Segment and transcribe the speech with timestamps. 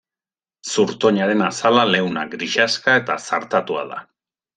[0.75, 4.01] Zurtoinaren azala leuna, grisaxka eta zartatua da.